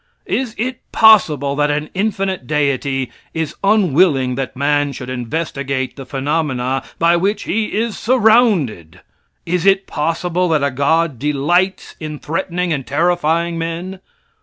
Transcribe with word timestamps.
Is 0.25 0.55
it 0.57 0.79
possible 0.91 1.55
that 1.57 1.69
an 1.69 1.91
infinite 1.93 2.47
Deity 2.47 3.11
is 3.35 3.53
unwilling 3.63 4.33
that 4.33 4.55
man 4.55 4.93
should 4.93 5.11
investigate 5.11 5.95
the 5.95 6.07
phenomena 6.07 6.81
by 6.97 7.15
which 7.15 7.43
he 7.43 7.65
is 7.65 7.99
surrounded? 7.99 9.01
Is 9.45 9.63
it 9.63 9.85
possible 9.85 10.49
that 10.49 10.63
a 10.63 10.71
God 10.71 11.19
delights 11.19 11.95
in 11.99 12.17
threatening 12.17 12.73
and 12.73 12.83
terrifying 12.87 13.59
men? 13.59 13.99